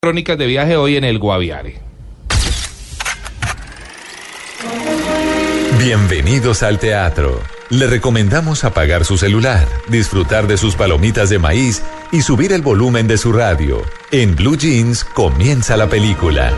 Crónicas 0.00 0.38
de 0.38 0.46
viaje 0.46 0.76
hoy 0.76 0.96
en 0.96 1.02
el 1.02 1.18
Guaviare. 1.18 1.80
Bienvenidos 5.76 6.62
al 6.62 6.78
teatro. 6.78 7.42
Le 7.68 7.88
recomendamos 7.88 8.62
apagar 8.62 9.04
su 9.04 9.18
celular, 9.18 9.66
disfrutar 9.88 10.46
de 10.46 10.56
sus 10.56 10.76
palomitas 10.76 11.30
de 11.30 11.40
maíz 11.40 11.82
y 12.12 12.22
subir 12.22 12.52
el 12.52 12.62
volumen 12.62 13.08
de 13.08 13.18
su 13.18 13.32
radio. 13.32 13.82
En 14.12 14.36
Blue 14.36 14.56
Jeans 14.56 15.02
comienza 15.02 15.76
la 15.76 15.88
película. 15.88 16.52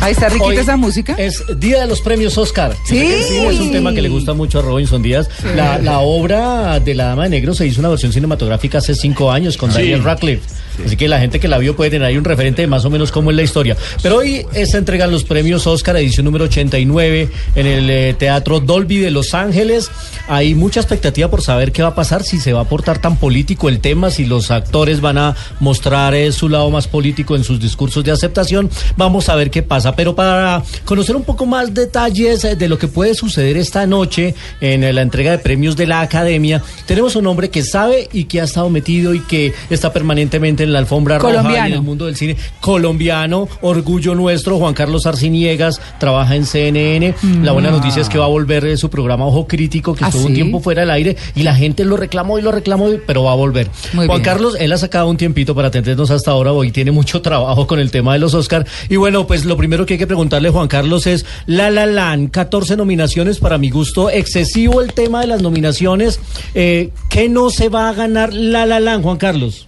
Ahí 0.00 0.12
está 0.12 0.28
riquita 0.28 0.44
Hoy 0.46 0.56
esa 0.56 0.76
música. 0.76 1.14
Es 1.18 1.42
Día 1.58 1.80
de 1.80 1.86
los 1.86 2.00
Premios 2.00 2.38
Oscar. 2.38 2.74
Sí. 2.84 2.98
Es 2.98 3.60
un 3.60 3.72
tema 3.72 3.92
que 3.92 4.02
le 4.02 4.08
gusta 4.08 4.32
mucho 4.32 4.60
a 4.60 4.62
Robinson 4.62 5.02
Díaz. 5.02 5.28
La, 5.56 5.78
la 5.78 5.98
obra 5.98 6.80
de 6.80 6.94
La 6.94 7.06
Dama 7.06 7.24
de 7.24 7.30
Negro 7.30 7.54
se 7.54 7.66
hizo 7.66 7.80
una 7.80 7.88
versión 7.88 8.12
cinematográfica 8.12 8.78
hace 8.78 8.94
cinco 8.94 9.30
años 9.30 9.56
con 9.56 9.72
Daniel 9.72 10.04
Radcliffe. 10.04 10.42
Así 10.84 10.96
que 10.96 11.08
la 11.08 11.20
gente 11.20 11.40
que 11.40 11.48
la 11.48 11.58
vio 11.58 11.76
puede 11.76 11.90
tener 11.90 12.06
ahí 12.06 12.16
un 12.16 12.24
referente 12.24 12.62
de 12.62 12.68
más 12.68 12.84
o 12.84 12.90
menos 12.90 13.12
cómo 13.12 13.30
es 13.30 13.36
la 13.36 13.42
historia. 13.42 13.76
Pero 14.02 14.18
hoy 14.18 14.46
se 14.52 14.78
entregan 14.78 15.10
los 15.10 15.24
premios 15.24 15.66
Oscar, 15.66 15.96
edición 15.96 16.24
número 16.24 16.44
89, 16.44 17.28
en 17.54 17.66
el 17.66 17.90
eh, 17.90 18.14
Teatro 18.18 18.60
Dolby 18.60 18.98
de 18.98 19.10
Los 19.10 19.34
Ángeles. 19.34 19.90
Hay 20.28 20.54
mucha 20.54 20.80
expectativa 20.80 21.28
por 21.28 21.42
saber 21.42 21.72
qué 21.72 21.82
va 21.82 21.88
a 21.88 21.94
pasar, 21.94 22.22
si 22.22 22.38
se 22.38 22.52
va 22.52 22.60
a 22.60 22.64
portar 22.64 22.98
tan 23.00 23.16
político 23.16 23.68
el 23.68 23.80
tema, 23.80 24.10
si 24.10 24.24
los 24.24 24.50
actores 24.50 25.00
van 25.00 25.18
a 25.18 25.36
mostrar 25.60 26.14
eh, 26.14 26.32
su 26.32 26.48
lado 26.48 26.70
más 26.70 26.86
político 26.86 27.36
en 27.36 27.44
sus 27.44 27.60
discursos 27.60 28.04
de 28.04 28.12
aceptación. 28.12 28.70
Vamos 28.96 29.28
a 29.28 29.34
ver 29.36 29.50
qué 29.50 29.62
pasa. 29.62 29.94
Pero 29.96 30.14
para 30.14 30.62
conocer 30.84 31.16
un 31.16 31.24
poco 31.24 31.46
más 31.46 31.72
detalles 31.74 32.44
eh, 32.44 32.56
de 32.56 32.68
lo 32.68 32.78
que 32.78 32.88
puede 32.88 33.14
suceder 33.14 33.56
esta 33.56 33.86
noche 33.86 34.34
en 34.60 34.84
eh, 34.84 34.92
la 34.92 35.02
entrega 35.02 35.32
de 35.32 35.38
premios 35.38 35.76
de 35.76 35.86
la 35.86 36.00
Academia, 36.00 36.62
tenemos 36.86 37.16
un 37.16 37.26
hombre 37.26 37.50
que 37.50 37.62
sabe 37.62 38.08
y 38.12 38.24
que 38.24 38.40
ha 38.40 38.44
estado 38.44 38.70
metido 38.70 39.14
y 39.14 39.20
que 39.20 39.52
está 39.70 39.92
permanentemente 39.92 40.62
en 40.62 40.67
la 40.72 40.78
alfombra 40.78 41.18
roja 41.18 41.66
en 41.66 41.72
el 41.72 41.82
mundo 41.82 42.06
del 42.06 42.16
cine. 42.16 42.36
Colombiano, 42.60 43.48
orgullo 43.62 44.14
nuestro. 44.14 44.58
Juan 44.58 44.74
Carlos 44.74 45.06
Arciniegas 45.06 45.80
trabaja 45.98 46.36
en 46.36 46.46
CNN. 46.46 47.14
La 47.42 47.52
buena 47.52 47.70
noticia 47.70 48.02
es 48.02 48.08
que 48.08 48.18
va 48.18 48.24
a 48.24 48.28
volver 48.28 48.64
eh, 48.64 48.76
su 48.76 48.90
programa 48.90 49.26
Ojo 49.26 49.46
Crítico, 49.46 49.94
que 49.94 50.04
¿Ah, 50.04 50.08
estuvo 50.08 50.26
un 50.26 50.34
tiempo 50.34 50.60
fuera 50.60 50.82
del 50.82 50.90
aire 50.90 51.16
y 51.34 51.42
la 51.42 51.54
gente 51.54 51.84
lo 51.84 51.96
reclamó 51.96 52.38
y 52.38 52.42
lo 52.42 52.52
reclamó, 52.52 52.88
pero 53.06 53.24
va 53.24 53.32
a 53.32 53.36
volver. 53.36 53.70
Muy 53.92 54.06
Juan 54.06 54.18
bien. 54.18 54.24
Carlos, 54.24 54.56
él 54.58 54.72
ha 54.72 54.78
sacado 54.78 55.08
un 55.08 55.16
tiempito 55.16 55.54
para 55.54 55.68
atendernos 55.68 56.10
hasta 56.10 56.30
ahora. 56.30 56.52
Hoy 56.52 56.70
tiene 56.72 56.90
mucho 56.90 57.22
trabajo 57.22 57.66
con 57.66 57.78
el 57.78 57.90
tema 57.90 58.12
de 58.12 58.18
los 58.18 58.34
Oscar. 58.34 58.66
Y 58.88 58.96
bueno, 58.96 59.26
pues 59.26 59.44
lo 59.44 59.56
primero 59.56 59.86
que 59.86 59.94
hay 59.94 59.98
que 59.98 60.06
preguntarle, 60.06 60.50
Juan 60.50 60.68
Carlos, 60.68 61.06
es 61.06 61.24
La 61.46 61.70
La 61.70 61.86
Land, 61.86 62.30
14 62.30 62.76
nominaciones 62.76 63.38
para 63.38 63.58
mi 63.58 63.70
gusto. 63.70 64.10
Excesivo 64.10 64.80
el 64.80 64.92
tema 64.92 65.20
de 65.20 65.28
las 65.28 65.42
nominaciones. 65.42 66.20
Eh, 66.54 66.90
¿Qué 67.08 67.28
no 67.28 67.50
se 67.50 67.68
va 67.68 67.88
a 67.88 67.92
ganar 67.92 68.32
La 68.32 68.66
La 68.66 68.80
Land, 68.80 69.04
Juan 69.04 69.16
Carlos? 69.16 69.67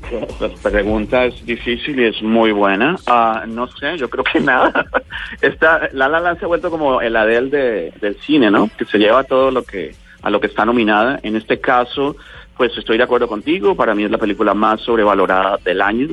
Esa 0.00 0.70
pregunta 0.70 1.24
es 1.24 1.44
difícil 1.44 1.98
y 2.00 2.04
es 2.04 2.22
muy 2.22 2.52
buena. 2.52 2.96
Ah, 3.06 3.44
no 3.46 3.66
sé, 3.68 3.96
yo 3.98 4.08
creo 4.10 4.24
que 4.24 4.40
nada. 4.40 4.86
Esta, 5.40 5.88
La 5.92 6.08
La 6.08 6.34
se 6.36 6.44
ha 6.44 6.48
vuelto 6.48 6.70
como 6.70 7.00
el 7.00 7.16
Adele 7.16 7.50
de, 7.50 7.92
del 8.00 8.16
cine, 8.20 8.50
¿no? 8.50 8.70
Que 8.76 8.84
se 8.84 8.98
lleva 8.98 9.24
todo 9.24 9.50
lo 9.50 9.62
que 9.62 9.94
a 10.22 10.30
lo 10.30 10.40
que 10.40 10.46
está 10.46 10.64
nominada. 10.64 11.18
En 11.22 11.34
este 11.36 11.60
caso, 11.60 12.16
pues 12.56 12.76
estoy 12.78 12.96
de 12.96 13.02
acuerdo 13.04 13.26
contigo. 13.26 13.74
Para 13.74 13.94
mí 13.94 14.04
es 14.04 14.10
la 14.10 14.18
película 14.18 14.54
más 14.54 14.80
sobrevalorada 14.80 15.58
del 15.64 15.80
año. 15.82 16.06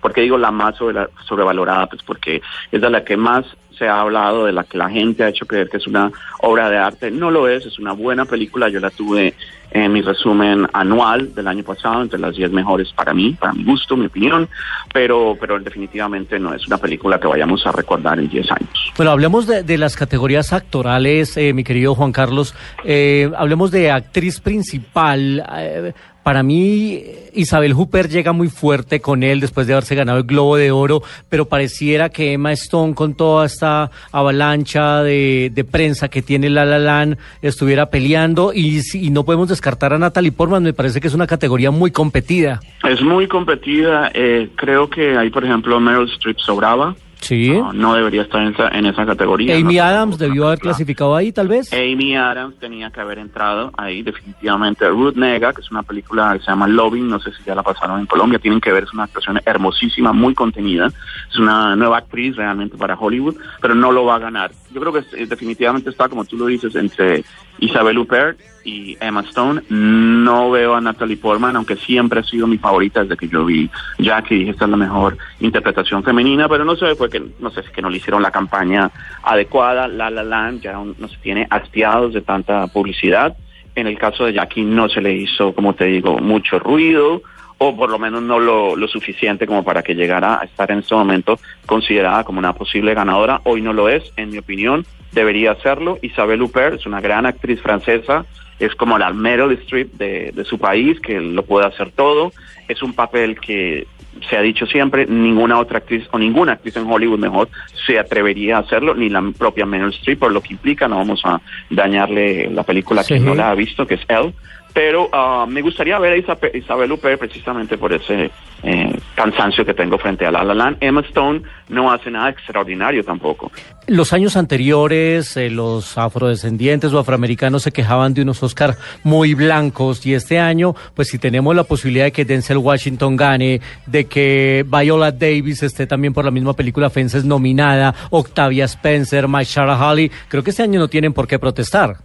¿Por 0.00 0.14
qué 0.14 0.22
digo 0.22 0.38
la 0.38 0.50
más 0.50 0.76
sobre- 0.76 1.08
sobrevalorada? 1.26 1.86
Pues 1.86 2.02
porque 2.02 2.40
es 2.72 2.80
de 2.80 2.88
la 2.90 3.04
que 3.04 3.18
más 3.18 3.44
se 3.78 3.88
ha 3.88 4.00
hablado, 4.00 4.46
de 4.46 4.52
la 4.52 4.64
que 4.64 4.78
la 4.78 4.88
gente 4.88 5.24
ha 5.24 5.28
hecho 5.28 5.46
creer 5.46 5.68
que 5.68 5.78
es 5.78 5.86
una 5.86 6.10
obra 6.40 6.70
de 6.70 6.78
arte. 6.78 7.10
No 7.10 7.30
lo 7.30 7.48
es, 7.48 7.66
es 7.66 7.78
una 7.78 7.92
buena 7.92 8.24
película. 8.24 8.68
Yo 8.68 8.80
la 8.80 8.90
tuve 8.90 9.34
en 9.74 9.92
mi 9.92 10.02
resumen 10.02 10.66
anual 10.72 11.34
del 11.34 11.48
año 11.48 11.64
pasado, 11.64 12.02
entre 12.02 12.18
las 12.18 12.36
10 12.36 12.52
mejores 12.52 12.92
para 12.92 13.12
mí, 13.12 13.32
para 13.32 13.52
mi 13.52 13.64
gusto, 13.64 13.96
mi 13.96 14.06
opinión, 14.06 14.48
pero, 14.92 15.36
pero 15.38 15.58
definitivamente 15.58 16.38
no 16.38 16.54
es 16.54 16.64
una 16.68 16.78
película 16.78 17.18
que 17.18 17.26
vayamos 17.26 17.66
a 17.66 17.72
recordar 17.72 18.20
en 18.20 18.28
10 18.28 18.52
años. 18.52 18.92
Bueno, 18.96 19.10
hablemos 19.10 19.48
de, 19.48 19.64
de 19.64 19.76
las 19.76 19.96
categorías 19.96 20.52
actorales, 20.52 21.36
eh, 21.36 21.52
mi 21.52 21.64
querido 21.64 21.96
Juan 21.96 22.12
Carlos. 22.12 22.54
Eh, 22.84 23.30
hablemos 23.36 23.72
de 23.72 23.90
actriz 23.90 24.40
principal. 24.40 25.44
Eh, 25.56 25.92
para 26.24 26.42
mí, 26.42 27.04
Isabel 27.34 27.74
Hooper 27.74 28.08
llega 28.08 28.32
muy 28.32 28.48
fuerte 28.48 29.00
con 29.00 29.22
él 29.22 29.40
después 29.40 29.66
de 29.66 29.74
haberse 29.74 29.94
ganado 29.94 30.18
el 30.18 30.24
Globo 30.24 30.56
de 30.56 30.70
Oro, 30.70 31.02
pero 31.28 31.50
pareciera 31.50 32.08
que 32.08 32.32
Emma 32.32 32.52
Stone, 32.52 32.94
con 32.94 33.14
toda 33.14 33.44
esta 33.44 33.63
avalancha 34.12 35.02
de, 35.02 35.66
prensa 35.70 36.08
que 36.08 36.22
tiene 36.22 36.50
La 36.50 36.64
La 36.64 36.78
Land, 36.78 37.18
estuviera 37.42 37.90
peleando 37.90 38.52
y 38.54 38.82
no 39.10 39.24
podemos 39.24 39.48
descartar 39.48 39.92
a 39.92 39.98
Natalie 39.98 40.32
Portman. 40.32 40.62
Me 40.62 40.72
parece 40.72 41.00
que 41.00 41.08
es 41.08 41.14
una 41.14 41.26
categoría 41.26 41.70
muy 41.70 41.90
competida. 41.90 42.60
Es 42.88 43.00
muy 43.02 43.26
competida. 43.26 44.10
eh, 44.14 44.50
creo 44.56 44.88
que 44.88 45.16
ahí, 45.16 45.30
por 45.30 45.44
ejemplo, 45.44 45.78
Meryl 45.80 46.10
Streep 46.10 46.38
sobraba. 46.38 46.94
Sí. 47.20 47.50
No, 47.50 47.72
no 47.72 47.94
debería 47.94 48.22
estar 48.22 48.42
en 48.42 48.54
esa, 48.54 48.68
en 48.68 48.86
esa 48.86 49.06
categoría. 49.06 49.56
Amy 49.56 49.76
No, 49.76 49.82
Adams 49.82 50.18
debió 50.18 50.46
haber 50.46 50.58
clasificado 50.58 51.16
ahí, 51.16 51.32
tal 51.32 51.48
vez. 51.48 51.72
Amy 51.72 52.16
Adams 52.16 52.56
tenía 52.58 52.90
que 52.90 53.00
haber 53.00 53.18
entrado 53.18 53.72
ahí 53.76 54.02
definitivamente. 54.02 54.88
Ruth 54.88 55.14
Nega, 55.16 55.52
que 55.52 55.62
es 55.62 55.70
una 55.70 55.82
película 55.82 56.34
que 56.34 56.44
se 56.44 56.50
llama 56.50 56.68
Loving, 56.68 57.08
no 57.08 57.20
sé 57.20 57.32
si 57.32 57.42
ya 57.44 57.54
la 57.54 57.62
pasaron 57.62 58.00
en 58.00 58.06
Colombia, 58.06 58.38
tienen 58.38 58.60
que 58.60 58.72
ver, 58.72 58.84
es 58.84 58.92
una 58.92 59.04
actuación 59.04 59.40
hermosísima, 59.44 60.12
muy 60.12 60.34
contenida. 60.34 60.90
Es 61.30 61.38
una 61.38 61.76
nueva 61.76 61.98
actriz 61.98 62.36
realmente 62.36 62.76
para 62.76 62.94
Hollywood, 62.94 63.36
pero 63.60 63.74
no 63.74 63.92
lo 63.92 64.04
va 64.04 64.16
a 64.16 64.18
ganar. 64.18 64.50
Yo 64.74 64.80
creo 64.80 64.92
que 64.92 65.22
eh, 65.22 65.26
definitivamente 65.26 65.88
está, 65.90 66.08
como 66.08 66.24
tú 66.24 66.36
lo 66.36 66.46
dices, 66.46 66.74
entre 66.74 67.24
Isabel 67.58 67.96
Huppert 67.98 68.38
y 68.64 68.96
Emma 69.00 69.20
Stone. 69.20 69.62
No 69.70 70.50
veo 70.50 70.74
a 70.74 70.80
Natalie 70.80 71.16
Portman, 71.16 71.54
aunque 71.54 71.76
siempre 71.76 72.20
ha 72.20 72.24
sido 72.24 72.46
mi 72.48 72.58
favorita 72.58 73.02
desde 73.02 73.16
que 73.16 73.28
yo 73.28 73.44
vi 73.44 73.70
Jackie, 73.98 74.34
dije 74.38 74.50
esta 74.50 74.64
es 74.64 74.70
la 74.72 74.76
mejor 74.76 75.16
interpretación 75.40 76.02
femenina, 76.02 76.48
pero 76.48 76.64
no 76.64 76.74
sé, 76.74 76.94
fue 76.96 77.08
que 77.08 77.22
no 77.38 77.50
sé 77.50 77.62
que 77.74 77.82
no 77.82 77.88
le 77.90 77.98
hicieron 77.98 78.20
la 78.22 78.30
campaña 78.32 78.90
adecuada. 79.22 79.86
La 79.86 80.10
La 80.10 80.22
Land 80.24 80.62
ya 80.62 80.78
un- 80.78 80.96
nos 80.98 81.16
tiene 81.20 81.46
hastiados 81.50 82.12
de 82.12 82.22
tanta 82.22 82.66
publicidad. 82.66 83.36
En 83.76 83.86
el 83.86 83.98
caso 83.98 84.24
de 84.24 84.32
Jackie 84.34 84.62
no 84.62 84.88
se 84.88 85.00
le 85.00 85.12
hizo, 85.14 85.52
como 85.52 85.74
te 85.74 85.84
digo, 85.86 86.18
mucho 86.18 86.58
ruido 86.58 87.22
o 87.58 87.76
por 87.76 87.90
lo 87.90 87.98
menos 87.98 88.22
no 88.22 88.38
lo, 88.38 88.76
lo 88.76 88.88
suficiente 88.88 89.46
como 89.46 89.62
para 89.64 89.82
que 89.82 89.94
llegara 89.94 90.40
a 90.40 90.44
estar 90.44 90.70
en 90.70 90.80
este 90.80 90.94
momento 90.94 91.38
considerada 91.66 92.24
como 92.24 92.38
una 92.38 92.52
posible 92.52 92.94
ganadora. 92.94 93.40
Hoy 93.44 93.62
no 93.62 93.72
lo 93.72 93.88
es, 93.88 94.02
en 94.16 94.30
mi 94.30 94.38
opinión, 94.38 94.84
debería 95.12 95.52
hacerlo. 95.52 95.98
Isabel 96.02 96.42
Huppert 96.42 96.80
es 96.80 96.86
una 96.86 97.00
gran 97.00 97.26
actriz 97.26 97.60
francesa, 97.60 98.24
es 98.58 98.74
como 98.74 98.98
la 98.98 99.12
Meryl 99.12 99.52
Streep 99.52 99.92
de, 99.94 100.32
de 100.32 100.44
su 100.44 100.58
país, 100.58 101.00
que 101.00 101.20
lo 101.20 101.44
puede 101.44 101.66
hacer 101.66 101.92
todo. 101.92 102.32
Es 102.68 102.82
un 102.82 102.92
papel 102.92 103.38
que 103.40 103.86
se 104.28 104.36
ha 104.36 104.42
dicho 104.42 104.66
siempre, 104.66 105.06
ninguna 105.06 105.58
otra 105.58 105.78
actriz 105.78 106.04
o 106.10 106.18
ninguna 106.18 106.52
actriz 106.52 106.76
en 106.76 106.90
Hollywood 106.90 107.18
mejor 107.18 107.48
se 107.86 107.98
atrevería 107.98 108.56
a 108.56 108.60
hacerlo, 108.60 108.94
ni 108.94 109.08
la 109.08 109.22
propia 109.36 109.66
Meryl 109.66 109.90
Streep, 109.90 110.18
por 110.18 110.32
lo 110.32 110.40
que 110.40 110.52
implica, 110.52 110.88
no 110.88 110.96
vamos 110.96 111.20
a 111.24 111.40
dañarle 111.70 112.50
la 112.50 112.62
película 112.62 113.04
que 113.04 113.18
no 113.18 113.34
la 113.34 113.50
ha 113.50 113.54
visto, 113.54 113.86
que 113.86 113.94
es 113.94 114.02
Elle. 114.08 114.32
Pero 114.74 115.08
ah, 115.12 115.46
me 115.48 115.62
gustaría 115.62 115.96
ver 116.00 116.12
a 116.14 116.16
Isa- 116.16 116.36
Isabel 116.52 116.90
Huppert 116.90 117.20
precisamente 117.20 117.78
por 117.78 117.92
ese 117.92 118.32
eh, 118.64 118.98
cansancio 119.14 119.64
que 119.64 119.72
tengo 119.72 119.96
frente 119.98 120.26
a 120.26 120.32
La 120.32 120.42
La. 120.42 120.76
Emma 120.80 121.00
Stone 121.02 121.42
no 121.68 121.92
hace 121.92 122.10
nada 122.10 122.30
extraordinario 122.30 123.04
tampoco. 123.04 123.52
Los 123.86 124.12
años 124.12 124.36
anteriores, 124.36 125.36
eh, 125.36 125.48
los 125.48 125.96
afrodescendientes 125.96 126.92
o 126.92 126.98
afroamericanos 126.98 127.62
se 127.62 127.70
quejaban 127.70 128.14
de 128.14 128.22
unos 128.22 128.42
Oscar 128.42 128.76
muy 129.04 129.34
blancos 129.34 130.04
y 130.06 130.14
este 130.14 130.40
año, 130.40 130.74
pues 130.94 131.06
si 131.08 131.18
tenemos 131.20 131.54
la 131.54 131.62
posibilidad 131.64 132.06
de 132.06 132.12
que 132.12 132.24
Denzel 132.24 132.56
Washington 132.58 133.14
gane, 133.16 133.60
de 133.86 134.06
que 134.06 134.64
Viola 134.66 135.12
Davis 135.12 135.62
esté 135.62 135.86
también 135.86 136.12
por 136.14 136.24
la 136.24 136.32
misma 136.32 136.54
película 136.54 136.90
Fences 136.90 137.24
nominada, 137.24 137.94
Octavia 138.10 138.64
Spencer, 138.64 139.28
Mahershala 139.28 139.88
Ali, 139.88 140.10
creo 140.26 140.42
que 140.42 140.50
este 140.50 140.64
año 140.64 140.80
no 140.80 140.88
tienen 140.88 141.12
por 141.12 141.28
qué 141.28 141.38
protestar. 141.38 141.98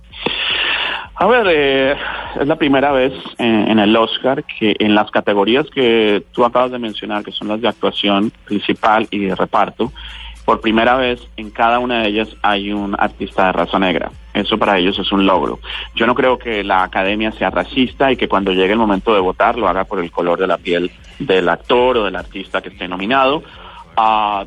A 1.22 1.28
ver, 1.28 1.48
eh, 1.50 1.98
es 2.40 2.48
la 2.48 2.56
primera 2.56 2.94
vez 2.94 3.12
en, 3.40 3.78
el 3.78 3.94
Oscar 3.98 4.46
que 4.46 4.78
en 4.80 4.96
las 4.96 5.12
categorías 5.12 5.66
que 5.70 6.24
tú 6.32 6.46
acabas 6.46 6.72
de 6.72 6.80
mencionar, 6.80 7.26
que 7.26 7.34
son 7.34 7.50
las 7.50 7.60
de 7.60 7.68
actuación 7.68 8.32
principal 8.46 9.06
y 9.12 9.26
de 9.26 9.36
reparto, 9.36 9.92
Por 10.46 10.62
primera 10.62 10.96
vez 10.96 11.20
en 11.36 11.52
cada 11.52 11.80
una 11.80 12.02
de 12.02 12.08
ellas 12.08 12.30
hay 12.42 12.72
un 12.72 12.96
artista 12.98 13.48
de 13.48 13.52
raza 13.52 13.78
negra. 13.80 14.12
Eso 14.34 14.58
para 14.58 14.78
ellos 14.78 14.98
es 14.98 15.12
un 15.12 15.26
logro. 15.26 15.60
Yo 15.94 16.08
no 16.08 16.16
creo 16.16 16.40
que 16.40 16.64
la 16.64 16.84
academia 16.84 17.34
sea 17.34 17.50
racista 17.50 18.14
y 18.14 18.16
que 18.16 18.30
cuando 18.30 18.54
llegue 18.54 18.72
el 18.72 18.80
momento 18.80 19.14
de 19.14 19.20
votar 19.20 19.58
lo 19.58 19.68
haga 19.68 19.84
por 19.84 20.00
el 20.00 20.12
color 20.12 20.40
de 20.40 20.48
la 20.48 20.58
piel 20.58 20.90
del 21.20 21.50
actor 21.50 21.98
o 21.98 22.06
del 22.06 22.16
artista 22.16 22.62
que 22.62 22.70
esté 22.70 22.88
nominado. 22.88 23.44
Ah, 23.98 24.46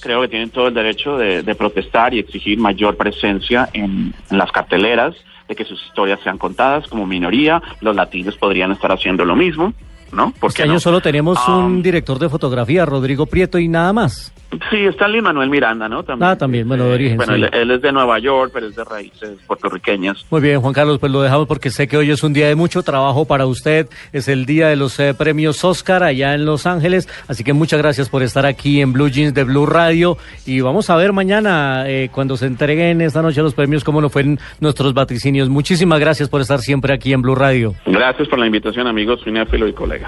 creo 0.00 0.20
que 0.22 0.28
tienen 0.28 0.50
todo 0.50 0.68
el 0.68 0.74
derecho 0.74 1.16
de, 1.16 1.54
protestar 1.54 2.14
y 2.14 2.18
exigir 2.18 2.58
mayor 2.58 2.96
presencia 2.96 3.68
en, 3.72 4.12
en 4.30 4.38
las 4.38 4.50
carteleras, 4.52 5.14
de 5.48 5.54
que 5.54 5.64
sus 5.64 5.82
historias 5.86 6.20
sean 6.22 6.38
contadas 6.38 6.88
como 6.88 7.06
minoría. 7.06 7.62
Los 7.80 7.94
latinos 7.94 8.36
podrían 8.36 8.72
estar 8.72 8.90
haciendo 8.92 9.24
lo 9.24 9.36
mismo, 9.36 9.74
¿no? 10.14 10.32
¿Por 10.40 10.50
Este 10.50 10.62
año 10.62 10.74
no? 10.74 10.80
solo 10.80 11.00
tenemos 11.00 11.38
Ah, 11.46 11.56
un 11.58 11.82
director 11.82 12.18
de 12.18 12.28
fotografía, 12.28 12.86
Rodrigo 12.86 13.26
Prieto, 13.26 13.58
y 13.58 13.68
nada 13.68 13.92
más. 13.92 14.32
Sí, 14.70 14.76
está 14.86 15.08
Lin 15.08 15.24
Manuel 15.24 15.50
Miranda, 15.50 15.88
¿no? 15.88 16.04
También. 16.04 16.30
Ah, 16.30 16.38
también, 16.38 16.68
bueno, 16.68 16.84
de 16.84 16.94
origen, 16.94 17.16
Bueno, 17.16 17.34
sí. 17.34 17.42
él, 17.42 17.50
él 17.52 17.70
es 17.72 17.82
de 17.82 17.90
Nueva 17.90 18.20
York, 18.20 18.52
pero 18.54 18.68
es 18.68 18.76
de 18.76 18.84
raíces 18.84 19.30
puertorriqueñas. 19.48 20.24
Muy 20.30 20.40
bien, 20.40 20.60
Juan 20.60 20.72
Carlos, 20.72 20.98
pues 21.00 21.10
lo 21.10 21.22
dejamos 21.22 21.48
porque 21.48 21.70
sé 21.70 21.88
que 21.88 21.96
hoy 21.96 22.10
es 22.12 22.22
un 22.22 22.32
día 22.32 22.46
de 22.46 22.54
mucho 22.54 22.82
trabajo 22.84 23.24
para 23.24 23.46
usted. 23.46 23.88
Es 24.12 24.28
el 24.28 24.46
día 24.46 24.68
de 24.68 24.76
los 24.76 25.00
eh, 25.00 25.12
premios 25.12 25.64
Oscar 25.64 26.04
allá 26.04 26.34
en 26.34 26.44
Los 26.44 26.66
Ángeles. 26.66 27.08
Así 27.26 27.42
que 27.42 27.52
muchas 27.52 27.80
gracias 27.80 28.08
por 28.08 28.22
estar 28.22 28.46
aquí 28.46 28.80
en 28.80 28.92
Blue 28.92 29.08
Jeans 29.08 29.34
de 29.34 29.42
Blue 29.42 29.66
Radio. 29.66 30.18
Y 30.46 30.60
vamos 30.60 30.88
a 30.88 30.94
ver 30.96 31.12
mañana, 31.12 31.84
eh, 31.88 32.08
cuando 32.12 32.36
se 32.36 32.46
entreguen 32.46 33.00
esta 33.00 33.22
noche 33.22 33.42
los 33.42 33.54
premios, 33.54 33.82
cómo 33.82 34.00
nos 34.00 34.12
fueron 34.12 34.38
nuestros 34.60 34.94
vaticinios. 34.94 35.48
Muchísimas 35.48 35.98
gracias 35.98 36.28
por 36.28 36.40
estar 36.40 36.60
siempre 36.60 36.94
aquí 36.94 37.12
en 37.12 37.22
Blue 37.22 37.34
Radio. 37.34 37.74
Gracias 37.86 38.28
por 38.28 38.38
la 38.38 38.46
invitación, 38.46 38.86
amigos, 38.86 39.20
cinéfilo 39.24 39.66
y 39.66 39.72
colega. 39.72 40.03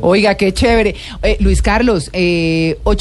Oiga, 0.00 0.34
qué 0.36 0.52
chévere. 0.52 0.94
Eh, 1.22 1.36
Luis 1.40 1.60
Carlos, 1.60 2.08
eh, 2.12 2.78
ocho 2.84 3.00